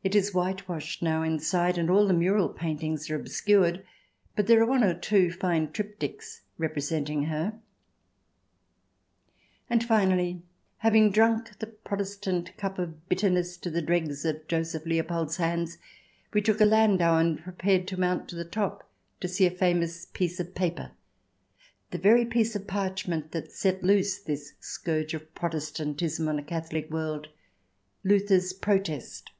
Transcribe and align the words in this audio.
It 0.00 0.14
is 0.14 0.32
whitewashed 0.32 1.02
now 1.02 1.22
inside, 1.22 1.76
and 1.76 1.90
all 1.90 2.10
mural 2.14 2.48
paintings 2.48 3.10
are 3.10 3.14
obscured, 3.14 3.84
but 4.34 4.46
there 4.46 4.58
are 4.62 4.66
one 4.66 4.82
or 4.82 4.98
two 4.98 5.30
fine 5.30 5.68
triptychs 5.68 6.40
representing 6.56 7.24
her. 7.24 7.60
And 9.68 9.84
finally, 9.84 10.40
having 10.78 11.10
drunk 11.12 11.58
the 11.58 11.66
Protestant 11.66 12.56
cup 12.56 12.78
of 12.78 13.06
bitterness 13.10 13.58
to 13.58 13.70
the 13.70 13.82
dregs 13.82 14.24
at 14.24 14.48
Joseph 14.48 14.86
Leopold's 14.86 15.36
hands, 15.36 15.76
we 16.32 16.40
took 16.40 16.62
a 16.62 16.64
landau 16.64 17.18
and 17.18 17.42
prepared 17.44 17.86
to 17.88 18.00
mount 18.00 18.30
to 18.30 18.34
the 18.34 18.46
top 18.46 18.90
to 19.20 19.28
see 19.28 19.44
a 19.44 19.50
famous 19.50 20.06
piece 20.06 20.40
of 20.40 20.54
paper— 20.54 20.92
the 21.90 21.98
very 21.98 22.24
piece 22.24 22.56
of 22.56 22.66
parchment 22.66 23.32
that 23.32 23.52
set 23.52 23.82
loose 23.84 24.18
this 24.18 24.54
scourge 24.58 25.12
of 25.12 25.34
Protestantism 25.34 26.28
on 26.28 26.38
a 26.38 26.42
Catholic 26.42 26.88
world— 26.90 27.28
Luther's 28.04 28.54
Protest. 28.54 29.32